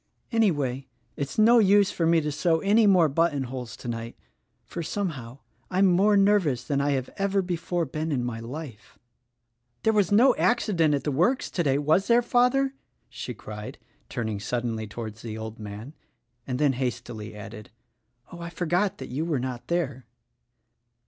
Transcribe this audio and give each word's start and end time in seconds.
Anyway, 0.31 0.87
it's 1.15 1.37
no 1.37 1.59
use 1.59 1.91
for 1.91 2.07
me 2.07 2.19
to 2.19 2.31
sew 2.31 2.59
any 2.61 2.87
more 2.87 3.07
button 3.07 3.43
holes 3.43 3.77
tonight; 3.77 4.17
for, 4.65 4.81
somehow, 4.81 5.37
I'm 5.69 5.85
more 5.85 6.17
nervous 6.17 6.63
than 6.63 6.81
I 6.81 6.93
have 6.93 7.11
ever 7.17 7.43
before 7.43 7.85
been 7.85 8.11
in 8.11 8.23
my 8.23 8.39
life." 8.39 8.97
"There 9.83 9.93
was 9.93 10.11
no 10.11 10.35
accident 10.37 10.95
at 10.95 11.03
the 11.03 11.11
works 11.11 11.51
today, 11.51 11.77
was 11.77 12.07
there, 12.07 12.23
father?" 12.23 12.73
she 13.09 13.35
cried, 13.35 13.77
turning 14.09 14.39
suddenly 14.39 14.87
towards 14.87 15.21
the 15.21 15.37
old 15.37 15.59
man 15.59 15.89
•—and 16.47 16.57
then 16.57 16.73
hastily 16.73 17.35
added, 17.35 17.69
"I 18.33 18.49
forgot 18.49 18.97
that 18.97 19.09
you 19.09 19.23
were 19.23 19.39
not 19.39 19.67
there." 19.67 20.07